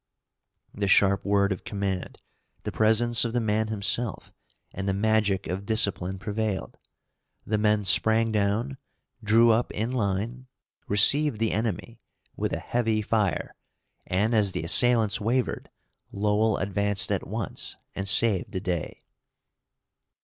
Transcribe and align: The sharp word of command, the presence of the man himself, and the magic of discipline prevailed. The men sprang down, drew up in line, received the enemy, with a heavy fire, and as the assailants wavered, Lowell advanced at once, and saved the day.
The 0.73 0.87
sharp 0.87 1.23
word 1.23 1.51
of 1.51 1.63
command, 1.63 2.19
the 2.63 2.71
presence 2.71 3.23
of 3.23 3.33
the 3.33 3.39
man 3.39 3.67
himself, 3.67 4.33
and 4.73 4.89
the 4.89 4.95
magic 4.95 5.45
of 5.45 5.63
discipline 5.67 6.17
prevailed. 6.17 6.79
The 7.45 7.59
men 7.59 7.85
sprang 7.85 8.31
down, 8.31 8.77
drew 9.23 9.51
up 9.51 9.71
in 9.73 9.91
line, 9.91 10.47
received 10.87 11.37
the 11.37 11.51
enemy, 11.51 12.01
with 12.35 12.51
a 12.51 12.57
heavy 12.57 13.03
fire, 13.03 13.53
and 14.07 14.33
as 14.33 14.53
the 14.53 14.63
assailants 14.63 15.21
wavered, 15.21 15.69
Lowell 16.11 16.57
advanced 16.57 17.11
at 17.11 17.27
once, 17.27 17.77
and 17.93 18.07
saved 18.09 18.53
the 18.53 18.59
day. 18.59 19.03